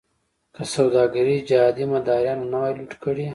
[0.55, 3.25] که سوداګري جهادي مداریانو نه وی لوټ کړې.